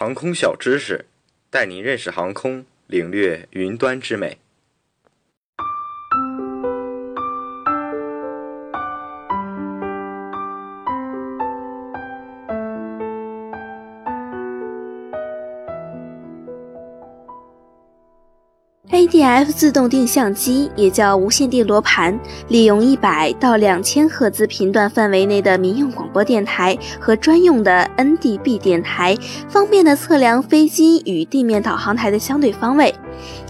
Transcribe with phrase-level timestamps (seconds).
[0.00, 1.06] 航空小知识，
[1.50, 4.38] 带您认识航空，领略云端之美。
[18.90, 22.18] ADF 自动定向机也叫无线电罗盘，
[22.48, 29.14] 利用一百到两千赫兹频段范围内的民用广播电台和专用的 NDB 电台，
[29.46, 32.94] 方便的测量飞机与地面导航台的相对方位。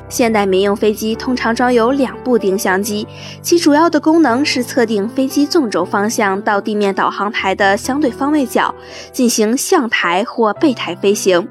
[0.08, 3.06] 现代民用飞机通常装有两部定向机，
[3.40, 8.74] 其主要的功能是测定飞机纵轴方向到地面导航台的相对方位角，
[9.12, 11.46] 进行向台或背台飞行。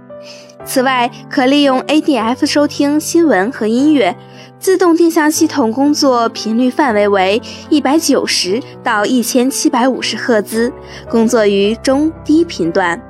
[0.67, 4.15] 此外，可利用 ADF 收听新闻和音乐。
[4.59, 10.73] 自动定向系统工作频率范围为一百九十到一千七百五十赫兹，
[11.09, 13.01] 工作于中低频段。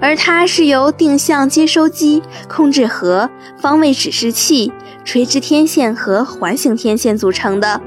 [0.00, 4.70] 而它是由定向接收机、控制盒、方位指示器、
[5.04, 7.80] 垂直天线和环形天线组成的。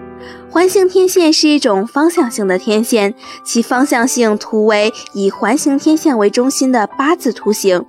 [0.58, 3.14] 环形天线是一种方向性的天线，
[3.46, 7.86] 其方向性图为以环形天线为中心的八字图形。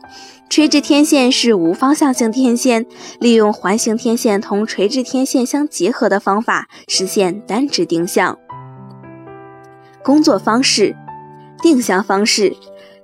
[0.50, 2.84] 垂直天线是无方向性天线，
[3.20, 8.38] 利用环形天线同垂直天线相结合的方法实现单指定向。
[10.04, 10.94] 工作方式：
[11.62, 12.54] 定向方式。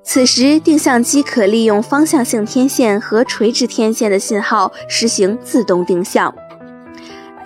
[0.03, 6.35] 此时，定向机可利用方向性天线和垂直天线的信号实行自动定向。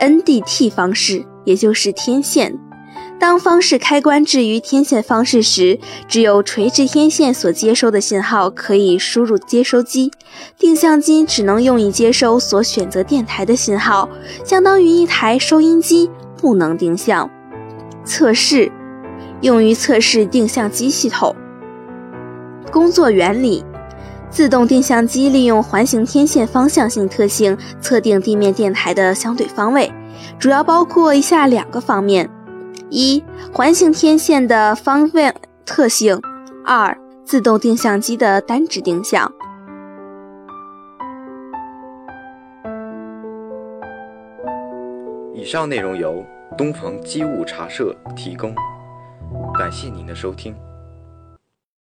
[0.01, 2.59] NDT 方式，也就是天线。
[3.19, 10.13] 当方式开关置于天线方式时，只有垂直天线所接收的信号可以输入接收机，
[10.59, 14.11] 定向机只能用以接收所选择电台的信号，
[14.45, 17.31] 相当于一台收音机，不能定向。
[18.05, 18.71] 测试
[19.41, 21.35] 用于测试定向机系统。
[22.71, 23.65] 工作原理：
[24.31, 29.91] 自动定向机利用环形天线方向性特性测定地面电台的相对方位，
[30.39, 32.29] 主要包括以下两个方面。
[32.91, 33.23] 一、
[33.53, 35.33] 环形天线的方位
[35.67, 36.19] 特性；
[36.65, 39.31] 二、自动定向机的单指定向。
[45.35, 46.25] 以上内容由
[46.57, 48.55] 东方机务茶社提供，
[49.59, 50.55] 感谢您的收听。